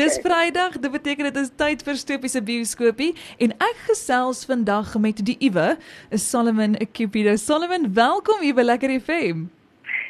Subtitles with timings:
[0.00, 3.10] Dis Vrydag, dit beteken dit is tyd vir Stopies se bioskoopie
[3.44, 5.74] en ek gesels vandag met die Iwe,
[6.16, 7.34] Solomon Cupido.
[7.36, 9.42] Solomon, welkom hier by Lekker FM.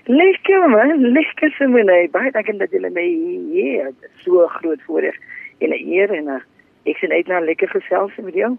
[0.06, 2.06] Lekker man, lekker se my nee.
[2.14, 3.88] Baie dankie dat julle my hier
[4.22, 5.18] so groot voorreg
[5.58, 6.42] en 'n eer en 'n
[6.86, 8.54] ek sien uit na lekker gesels met jou.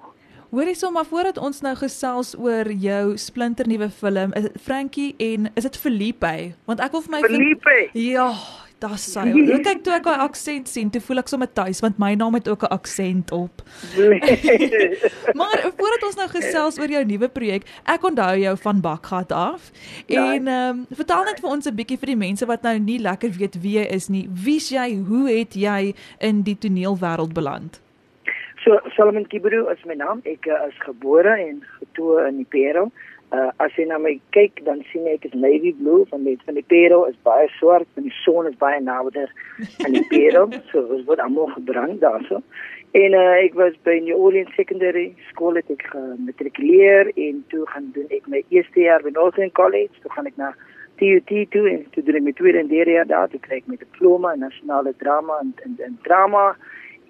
[0.51, 5.77] Hoorie sommer voordat ons nou gesels oor jou splinternuwe film, is Frankie en is dit
[5.77, 6.51] Felipe?
[6.65, 7.89] Want ek wil vir my Felipe.
[7.93, 8.35] Ja,
[8.81, 9.27] Dis sy.
[9.29, 12.33] Ek kyk toe ek haar aksent sien, toe voel ek sommer tuis want my naam
[12.33, 13.61] het ook 'n aksent op.
[15.39, 19.69] maar voordat ons nou gesels oor jou nuwe projek, ek onthou jou van Bakgat af.
[20.07, 20.33] Ja.
[20.33, 22.97] En ehm um, vertel net vir ons 'n bietjie vir die mense wat nou nie
[22.99, 24.25] lekker weet wie jy is nie.
[24.33, 24.97] Wie's jy?
[25.07, 27.81] Hoe het jy in die toneelwêreld beland?
[28.63, 30.21] So Solomon Kibru is my naam.
[30.25, 32.91] Ek uh, is gebore en getoe in die Pero.
[33.31, 36.57] Uh, as jy na my kyk dan sien ek is navy blue van die van
[36.59, 39.31] die pero is baie swart en die son is baie nader
[39.85, 40.41] aan die pero
[40.71, 42.41] so dit word almal gebrand daarso.
[42.91, 47.87] En uh, ek was by New Orleans Secondary School het ek gematrikuleer en toe gaan
[47.95, 50.51] doen ek my eerste jaar by Northern College toe gaan ek na
[50.99, 53.71] TUT toe en toe doen ek my tweede en derde jaar daar toe kry ek
[53.71, 56.49] my diploma in nasionale drama en en, en drama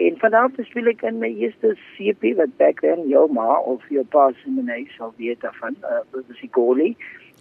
[0.02, 3.84] En vanaf te speel ek in my eerste CP wat back then jou ma of
[3.94, 5.78] jou pa se mense sal weet daarvan.
[5.86, 6.90] Uh, dit is Igoli.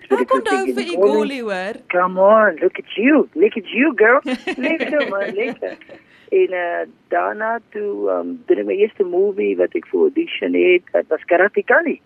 [0.09, 1.81] Ek kon nou vir Igoli hoor.
[1.95, 3.27] Come on, look at you.
[3.35, 4.21] Look at you girl.
[4.67, 5.77] Lekker man, lekker.
[6.31, 10.87] En uh, daarna toe um doen ek my eerste movie wat ek vir audition het,
[10.95, 11.99] dit was Karate Kali.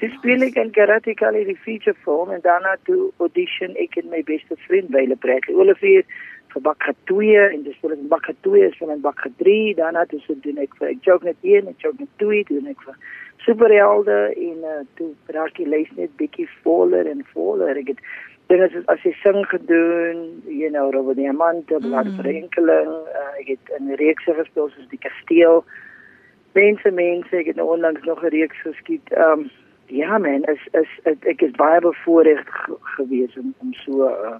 [0.00, 4.10] Dis speel ek in Karate Kali die feature film en daarna toe audition ek en
[4.12, 6.04] my beste vriend Wyle Bradley Olivier
[6.52, 10.36] vir bakka 2 en dis vir bakka 2 is vir bakka 3 daarna toe so
[10.44, 12.98] doen ek vir ek joke net een ek joke net twee doen ek vir
[13.46, 17.78] superhelde en uh, toe raak jy lees net bietjie voller en voller.
[17.78, 18.00] Ek het
[18.50, 22.16] dinge soos as jy sing gedoen you know oor die diamante blad mm.
[22.20, 25.62] verenkeling uh, ek het in reekse gespeel soos die kasteel.
[26.58, 29.46] Mense mense ek het nou onlangs nog 'n reeks geskiet um,
[29.88, 32.44] ja man is is ek is baie bevoorreg
[32.96, 34.36] gewees om om so uh,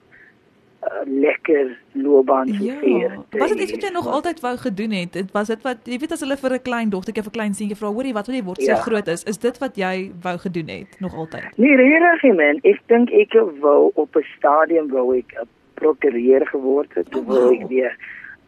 [0.83, 2.75] uh, lekker loopbaan te ja.
[2.81, 3.19] vier.
[3.31, 5.13] Was dit iets wat jy nog altyd wou gedoen het?
[5.13, 7.55] Dit was dit wat jy weet as hulle vir 'n klein dogtertjie of 'n klein
[7.55, 8.87] seentjie vra, hoorie, wat wil jy word as jy ja.
[8.89, 9.25] groot is?
[9.25, 11.57] Is dit wat jy wou gedoen het nog altyd?
[11.57, 16.95] Nee, regtig man, ek dink ek wou op 'n stadium wou ek 'n prokureur geword
[16.95, 17.37] het, oh, wow.
[17.37, 17.97] wou ek weer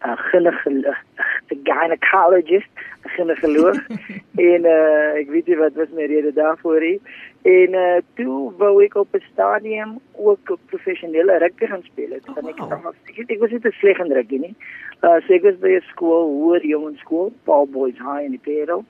[0.07, 0.99] 'n gynekolog,
[1.51, 2.71] 'n gynecologist,
[3.05, 3.77] 'n gynekolog.
[4.51, 7.01] en uh, ek weet nie wat was my rede daarvoor nie.
[7.43, 12.09] En uh, toe wou ek op 'n stadium ook professionele rugby gaan speel.
[12.09, 14.55] Dit gaan ek dan ek, ek was nie te sleg in rugby nie.
[15.03, 18.85] Uh so ek was by 'n skool, hoër jongskool, Paul Boys High in die Pero.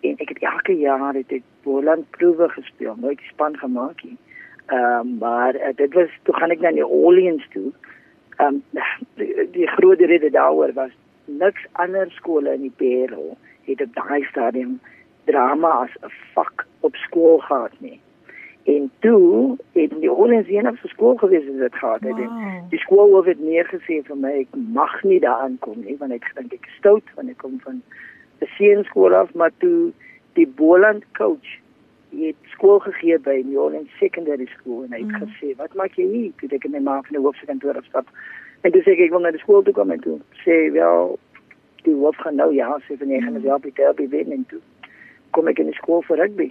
[0.00, 4.18] En ek het elke jaar het ek Boland proewe gespeel, nooit span gemaak nie.
[4.66, 7.72] Ehm um, maar uh, dit was toe gaan ek na New Orleans toe.
[8.36, 8.82] Ehm um,
[9.14, 10.90] die, die groot rede daaroor was
[11.24, 14.80] niks ander skole in die Pero het op daai stadium
[15.24, 18.00] drama as 'n vak op skool gehad nie.
[18.64, 22.16] En toe het die Orleans enigste skool gewees wat dit gehad het.
[22.16, 22.70] Wow.
[22.70, 26.52] Die skool het neergesê vir my ek mag nie daaraan kom nie want ek dink
[26.52, 27.82] ek is stout want ek kom van
[28.40, 29.92] 'n seunskool af maar toe
[30.32, 31.63] die Boland coach
[32.20, 35.22] het skool gegee by New Orleans Secondary School en hy het mm.
[35.26, 38.10] gesê wat maak jy nie toe ek my ma van die hoofsekantoor afstap
[38.62, 41.16] en toe sê ek ek wil na die skool toe kom en toe sê wel
[41.84, 44.62] die hoof gaan nou ja sê van jy gaan op die derby wen en toe
[45.36, 46.48] kom ek in die skool vir rugby.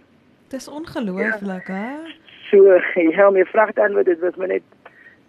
[0.52, 1.80] Dis ongelooflik, ja.
[1.80, 2.14] hè?
[2.50, 2.78] So,
[3.18, 4.66] ja, my vraag dan wat dit was my net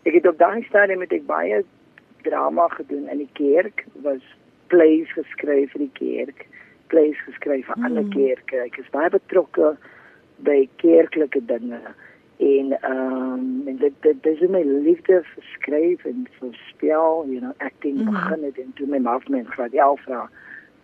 [0.05, 1.63] ek het op daai stadium met ek baie
[2.27, 4.25] drama gedoen in die kerk, was
[4.73, 6.45] plays geskryf vir die kerk,
[6.93, 7.89] plays geskryf vir mm.
[7.89, 8.65] ander kerke.
[8.67, 9.75] Ek is baie betrokke
[10.37, 11.81] by kerklike dinge
[12.37, 17.41] en ehm um, en dit dit dis my liefde vir skryf en vir spel, you
[17.41, 18.11] know, acting mm.
[18.11, 20.29] begin het en toe my ma my graad 11 vra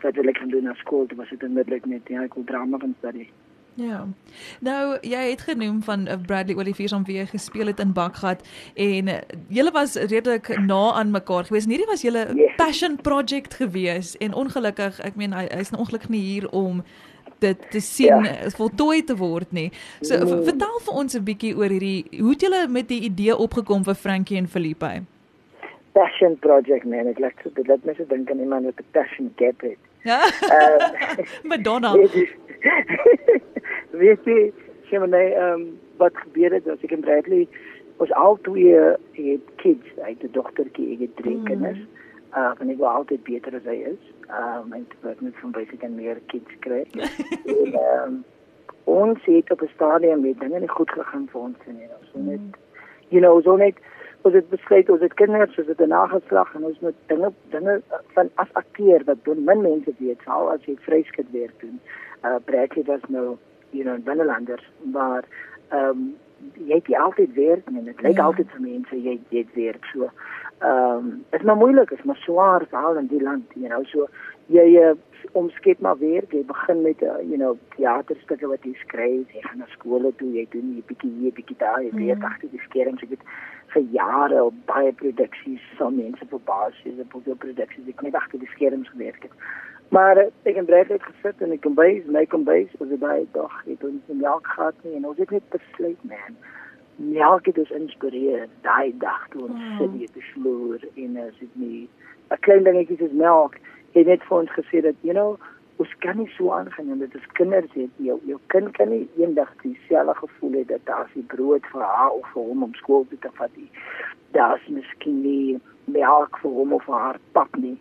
[0.00, 1.06] wat wil ek gaan doen na skool?
[1.06, 3.28] Dit was dit onmiddellik net ja, ek wil drama gaan studie.
[3.75, 4.06] Ja.
[4.60, 8.43] Nou jy het genoem van uh, Bradley Olivier om weer gespeel het in Bakgat
[8.75, 11.69] en uh, julle was redelik na aan mekaar gewees.
[11.71, 12.56] Hierdie was julle yes.
[12.56, 16.83] passion project gewees en ongelukkig, ek meen hy is nou ongelukkig nie hier om
[17.41, 18.34] dit te sien ja.
[18.45, 19.71] Uh, voltooi te word nie.
[20.01, 20.42] So nee.
[20.48, 23.95] vertel vir ons 'n bietjie oor hierdie hoe het julle met die idee opgekom vir
[23.95, 25.03] Frankie en Felipe?
[25.92, 29.60] Passion project man, ek laat dit laat mense dink aan iemand wat 'n passion gap
[29.60, 29.78] het.
[30.03, 30.21] Ja.
[30.42, 31.19] Uh,
[31.51, 31.92] Madonna.
[33.91, 34.53] Weet jy,
[34.89, 35.63] sê maar nee, ehm
[36.01, 37.48] wat gebeur het as ek in Bradley
[38.01, 38.77] ons al twee
[39.13, 41.86] het kids, uit 'n dogtertjie, ek het drie mm.
[42.36, 44.03] Uh en ek wou altyd beter as hy is.
[44.28, 46.84] Um en ek het net van baie kan meer kids kry.
[47.59, 48.21] en ehm
[48.91, 51.88] ons het op 'n stadium met dinge nie goed gegaan vir ons nie.
[52.00, 52.27] Ons mm.
[52.30, 52.60] net
[53.09, 53.77] you know, so net
[54.22, 57.82] ons het besluit ons het kinders, ons het 'n nageslag en ons moet dinge dinge
[58.15, 61.80] van as akteur wat doen min mense weet, sal as jy vryskut werk doen.
[62.24, 63.36] Uh Bradley was nou,
[63.71, 65.24] you know, binnelanders, maar
[65.68, 66.16] ehm um,
[66.54, 68.24] jy het altyd werk en dit lyk ja.
[68.24, 70.10] altyd vir mense jy jy het werk so.
[70.60, 74.09] Ehm um, is maar moeilik, is maar swaar veral in die land, you know, so
[74.53, 74.91] jy uh,
[75.33, 79.41] omskep maar werk, jy begin met 'n uh, you know teaterstukke wat jy skryf, jy
[79.41, 82.24] gaan na skole toe, jy doen 'n bietjie hier, bietjie daar, jy weet mm.
[82.24, 83.24] agter die skerms, jy weet
[83.72, 88.39] vir jare op baie produksies, so mense vir basies, op baie produksies, ek net agter
[88.39, 89.33] die skerms gewerk het.
[89.89, 93.27] Maar uh, ek het net gesit en ek kom by, my kom by, was baie
[93.33, 96.36] dag, ek het in elk gehad nie en ons het net besluit man.
[97.00, 99.78] Ek het dus inspireer daai dag toe ons mm.
[99.78, 101.88] sit hier te sloer en as dit nie
[102.30, 103.56] 'n klein dingetjie soos melk
[103.94, 105.38] het net vir ons gesê dat you know
[105.80, 109.08] ons kan nie so aangaan en dit is kinders het jou jou kind kan nie
[109.16, 113.06] eendag dieselfde gevoel hê dat daar se brood vir haar of vir hom om skool
[113.08, 113.70] toe te vat nie
[114.36, 117.76] daar's miskien nie melk vir hom of vir haar pap nie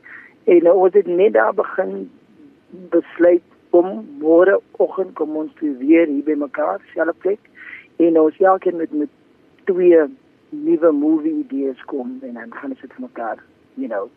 [0.45, 2.09] en nou ons het net daar begin
[2.95, 3.91] besluit om
[4.23, 7.51] môre oggend kom ons weer hier by mekaar selfe plek
[7.99, 9.09] en ons elkeen met met
[9.63, 10.01] twee
[10.49, 13.43] nuwe movie idees kom en dan gaan ons dit vir mekaar
[13.73, 14.07] you know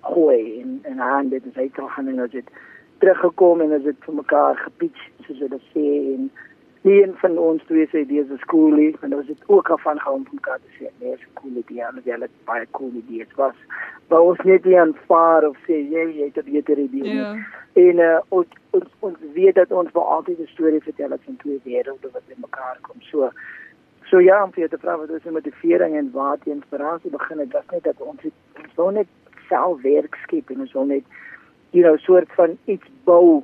[0.00, 2.50] gooi en en aan dit is uit gaan en as dit
[2.98, 6.30] teruggekom en as dit vir mekaar gepitch soos hulle sê en
[6.82, 10.00] nie een van ons twee sê dis 'n skoolie en ons het ook af van
[10.00, 12.92] gehou om mekaar te sê nee is 'n cool idee en jy het baie cool
[13.02, 13.34] idees.
[13.36, 13.54] Was
[14.08, 17.36] maar ons net nie aanvaar of sê jy jy het 'n beter idee ja.
[17.72, 21.60] en uh, ons, ons ons weet dat ons vir altyd 'n storie vertel van twee
[21.64, 23.00] wêrelde wat by mekaar kom.
[23.00, 23.30] So
[24.10, 27.38] So ja, om vir te vra wat is die motivering en waar die inspirasie begin
[27.38, 29.06] het, was net dat ons het, ons wou net
[29.48, 31.04] self werk skep en ons wil net
[31.70, 33.42] you know soort van iets bou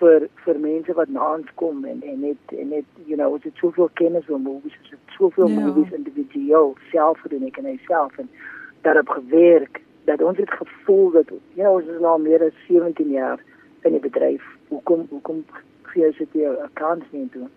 [0.00, 3.44] vir vir mense wat na ons kom en en net en net you know ons
[3.48, 5.60] het soveel kennis oor movies ons het soveel ja.
[5.60, 8.30] movies individueel self gedoen ek en myself en
[8.86, 9.80] daarop gewerk
[10.10, 13.42] dat ons het gevoel dat you know ons is nou meer as 17 jaar
[13.82, 15.44] in die bedryf hoekom hoekom
[15.92, 17.48] gee jy dit 'n kans nie toe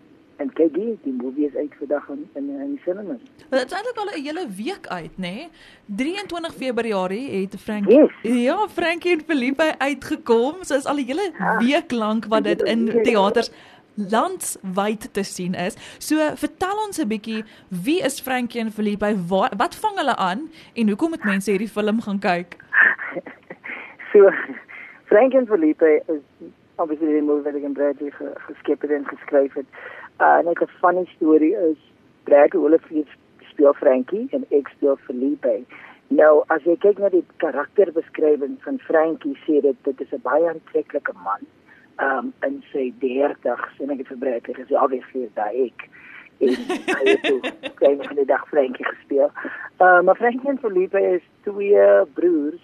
[0.41, 3.21] en kyk die die movie is uit vandag in in, in die cinemas.
[3.49, 5.33] Dit is eintlik al 'n hele week uit, nê?
[5.35, 5.49] Nee?
[5.85, 8.13] 23 Februarie het Frankie yes.
[8.21, 10.63] Ja, Frankie en Felipe uitgekom.
[10.63, 11.57] So is al 'n hele ja.
[11.57, 13.51] week lank wat dit in teaters
[13.95, 15.75] landwyd te sien is.
[15.97, 19.15] So vertel ons 'n bietjie, wie is Frankie en Felipe?
[19.27, 22.55] Wat, wat vang hulle aan en hoekom moet mense hierdie film gaan kyk?
[24.11, 24.29] so
[25.05, 26.23] Frankie en Felipe is
[26.77, 28.12] obviously die movie wat ek en Bradley
[28.47, 29.69] geskep het en geskryf het.
[30.19, 31.77] Uh, en ek 'n funny storie is
[32.23, 33.07] Bradley Olivier
[33.51, 35.63] speel Frankie en ek speel Felipe.
[36.07, 40.50] Nou, as jy kyk na die karakterbeskrywing van Frankie, sê dit dit is 'n baie
[40.50, 41.41] aantreklike man.
[42.00, 45.89] Um in sy 30s en ek het vir Bradley gesê obviously daai ek
[46.41, 46.50] en
[46.97, 49.31] hy het ook klein van die dag Frankie gespeel.
[49.79, 52.61] Uh, maar Frankie en Felipe is twee broers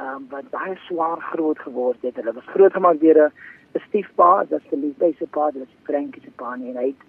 [0.00, 2.16] um, wat baie swaar groot geword het.
[2.16, 3.32] Hulle was grootgemaak deur
[3.74, 7.02] 'n stiefpa, dis die liefste pa, dis Frankie se pa en hy het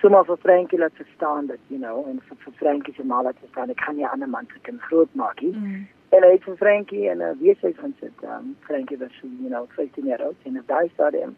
[0.00, 3.38] sommer vir Frankie laat verstaan dat, you know, en vir, vir Frankie se ma laat
[3.42, 5.54] verstaan ek kan nie 'n ander man se kind grootmaak nie.
[5.54, 5.86] Mm.
[6.10, 8.16] En hy het vir Frankie en 'n weesheid gaan sit.
[8.22, 11.36] Um, Frankie was so, you know, 15 jaar oud en hy daai hom.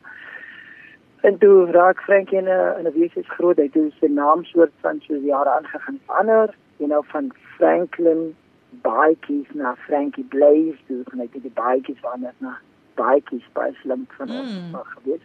[1.23, 4.73] En toe raak Frankie in 'n in 'n weesheid groot, hy het sy naam soort
[4.81, 8.37] van so jare aangegaan verander, you know, van Franklin
[8.83, 12.57] baadjies na Frankie Blaze toe en ek het die baadjies verander na
[13.01, 14.77] baadjies by slim van ons mm.
[14.95, 15.25] gewees.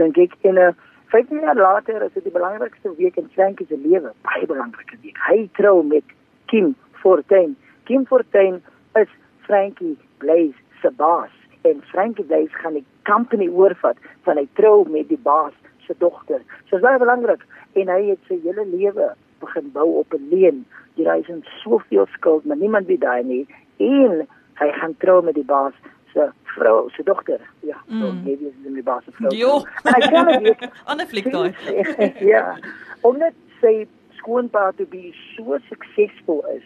[0.00, 0.74] Dink ek in 'n
[1.14, 5.18] 15 jaar later is dit die belangrikste week in Frankie se lewe, baie belangrike week.
[5.28, 6.04] Hy trou met
[6.46, 7.56] Kim Fortuin.
[7.84, 8.62] Kim Fortuin
[8.94, 9.08] is
[9.46, 11.30] Frankie Blaze se baas
[11.62, 15.54] en Frankie Blaze gaan die company oorvat van hy trou met die baas
[15.86, 16.42] se dogter.
[16.66, 19.12] So dit is baie belangrik en hy het sy hele lewe
[19.46, 20.64] begin bou op 'n leen
[20.96, 23.46] jy raai in soveel skuld, maar niemand weet daai nie.
[23.76, 24.26] En
[24.60, 25.74] hy gaan trou met die baas
[26.12, 27.40] se vrou, se dogter.
[27.60, 28.00] Ja, mm.
[28.00, 29.34] so weet dis die baas se vrou.
[29.36, 29.60] Jo.
[29.84, 31.52] En hy kan dit ander flik daai.
[32.32, 32.56] ja.
[33.00, 33.84] Om net sê
[34.20, 36.64] skoonpa te be so suksesvol is.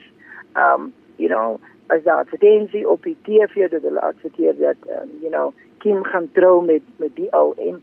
[0.54, 1.58] Um, you know,
[1.90, 6.28] as dat verdensie op die TV dat hulle adverteer dat um, you know, Kim gaan
[6.32, 7.82] trou met met die ou en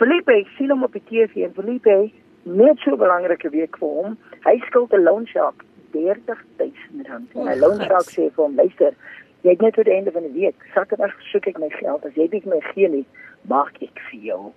[0.00, 2.10] Felipe sien hom op die TV en Felipe
[2.42, 4.18] net so 'n belangrike week vir hom.
[4.44, 7.28] Hy skuld 'n loan shark 30000 rand.
[7.34, 8.94] En my loonsak sê vir hom, luister,
[9.42, 12.04] jy het net tot die einde van die week, Saterdag soek ek my geld.
[12.04, 13.06] As jy dit my gee nie,
[13.48, 14.52] maak ek vir jou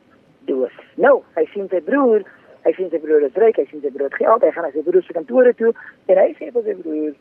[0.46, 0.72] doos.
[0.96, 2.24] Nou, hy sien sy broer,
[2.66, 4.72] hy sien sy broer is ryk, hy sien sy broer het geld, hy gaan na
[4.72, 5.74] sy broer se kantoor toe
[6.08, 7.16] en hy sê vir sy broer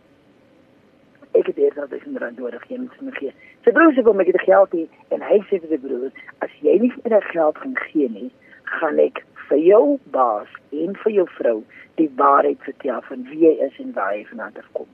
[1.34, 3.32] ek het eers altyd 'n rand nodig jy moet my gee.
[3.64, 6.50] Sy broer sê vir my dit geld nie en hy sê vir sy broer as
[6.62, 8.30] jy nie vir my geld gaan gee nie,
[8.64, 11.58] gaan ek vir jou baas en vir jou vrou
[12.00, 14.88] die waarheid vertel van wie hy is en waar hy vandaan kom.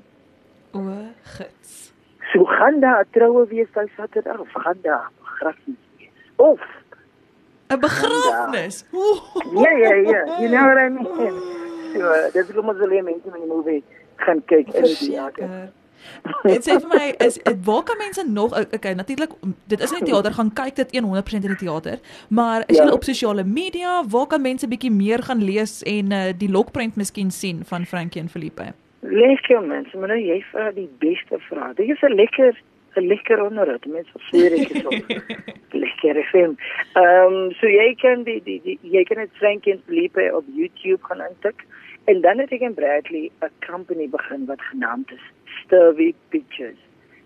[0.76, 0.82] O,
[1.36, 1.92] gits.
[2.32, 6.10] So gaan daar 'n troue wees daai Saterdag of gaan daar begrafnis wees?
[6.36, 6.60] Of
[7.68, 8.84] 'n begrafnis.
[9.54, 11.34] Ja ja ja, you know what I mean.
[11.92, 13.84] So, dis kom ons alleen mense met die movie
[14.16, 15.72] gaan kyk in die teater.
[16.42, 19.32] Dit sê vir my is waar kan mense nog okay natuurlik
[19.66, 22.84] dit is in die teater gaan kyk dit 100% in die teater maar is ja.
[22.84, 24.02] jy op sosiale media?
[24.08, 28.22] Waar kan mense bietjie meer gaan lees en uh, die lokprent miskien sien van Frankie
[28.22, 28.72] en Felipe?
[29.00, 31.76] Lekker mense maar nou jy vra die beste vraag.
[31.76, 32.56] Dit is 'n lekker
[32.96, 33.86] 'n lekker onderhoud.
[33.86, 34.90] Mense versweer ek so
[35.78, 36.56] lekker film
[36.98, 40.44] ehm um, so jy kan die die, die jy kan dit Frankie en Felipe op
[40.56, 41.64] YouTube gaan intik
[42.04, 46.80] en dan het ek en Bradley 'n company begin wat genaamd is Sturvy Pictures.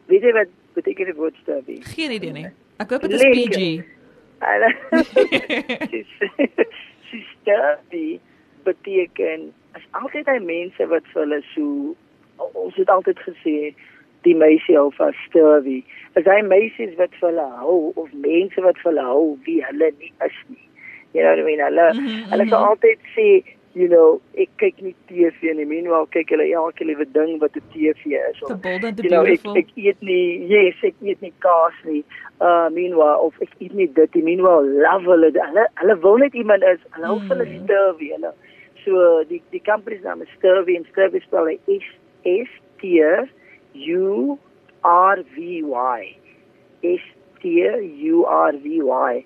[0.07, 1.77] Weet jy wat beteken die woord Sturvy?
[1.81, 2.47] Geen idee nie.
[2.77, 3.85] Ek hoop dit is PG.
[7.33, 8.21] Sturvy
[8.63, 11.95] beteken as altyd hy mense wat vir hulle so
[12.53, 13.75] ons het altyd gesê
[14.25, 15.83] die meisie hou van Sturvy.
[16.19, 19.91] As hy meisies wat vir hulle hou of mense wat vir hulle hou wie hulle
[19.99, 20.69] nie is nie.
[21.15, 21.61] You know what I mean?
[21.63, 22.71] Hulle mm -hmm, hulle sal mm -hmm.
[22.71, 23.27] altyd sê
[23.75, 25.67] you know, ek kyk nie TV nie.
[25.67, 28.43] Meanwhile kyk hulle elke liewe ding wat op TV is.
[28.47, 32.03] Of, you know, ek ek eet nie, yes, ek eet nie kaas nie.
[32.39, 34.25] Uh meanwhile of ek eet nie dit nie.
[34.31, 36.83] Meanwhile love hulle hulle hulle wil net iemand is.
[36.97, 37.65] Hulle hou van hulle hmm.
[37.67, 38.35] Sturvy, hulle.
[38.85, 41.89] So die die company se naam is Sturvy en Sturvy spel hy S
[42.35, 42.53] S
[42.83, 42.95] T
[43.89, 44.39] U
[44.85, 46.15] R V Y.
[46.95, 47.11] S
[47.43, 47.59] T
[48.13, 49.25] U R V Y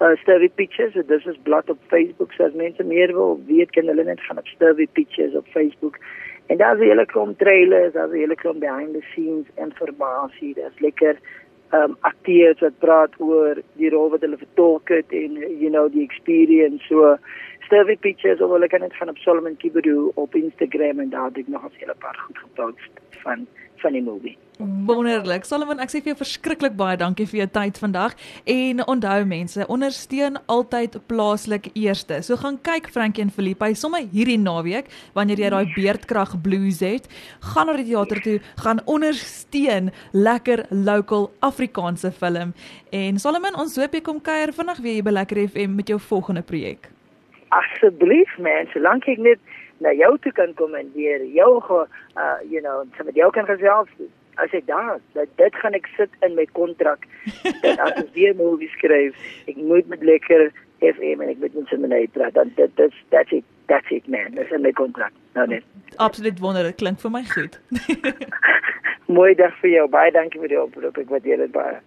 [0.00, 3.86] uh, Sturvy Pictures, dis is blad op Facebook, so as mense meer wil weet, kan
[3.86, 5.98] hulle net gaan op Sturvy Pictures op Facebook.
[6.46, 10.80] En daar's 'n hele klomp trailers, daar's 'n hele klomp behind the scenes informasie, daar's
[10.80, 11.16] lekker
[11.72, 16.04] um akteurs wat praat oor die rol wat hulle vertolk het en you know die
[16.04, 17.16] experience so
[17.66, 21.42] Sturvy Pictures of hulle kan net gaan op Solomon Kibedu op Instagram en daar het
[21.44, 23.46] ek nog 'n hele paar goed gepost van
[23.82, 24.36] van die movie.
[24.58, 25.44] Wonderlik.
[25.46, 28.16] Solomon, ek sê vir jou verskriklik baie dankie vir jou tyd vandag
[28.50, 32.18] en onthou mense, ondersteun altyd plaaslik eerste.
[32.26, 37.06] So gaan kyk Frankie en Felipe, sommer hierdie naweek wanneer jy daai beerdkrag blues het,
[37.54, 42.54] gaan na die teater toe, gaan ondersteun lekker local Afrikaanse film.
[42.90, 46.42] En Solomon, ons hoop jy kom kuier vinnig weer by Lekker FM met jou volgende
[46.42, 46.90] projek.
[47.54, 51.82] Asseblief mense, solank ek net na jou toe kan kom en weer jou ge,
[52.16, 53.90] uh you know, met jou kan gesels
[54.38, 57.06] as ek daar, dat dit gaan ek sit in my kontrak
[57.64, 59.16] dat as ek weer movie skryf,
[59.50, 62.34] ek moet met lekker FM en ek moet met Simonay praat.
[62.34, 63.44] Dan dit dis that's it.
[63.66, 64.34] That's it man.
[64.38, 65.12] Dis in my kontrak.
[65.34, 65.64] Nou net.
[65.96, 66.76] Absoluut wonderlik.
[66.76, 67.58] Klink vir my goed.
[69.18, 69.86] Mooi dag vir jou.
[69.90, 70.98] Baie dankie vir die oproep.
[71.02, 71.80] Ek waardeer dit baie.